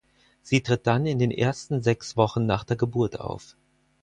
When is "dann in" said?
0.87-1.19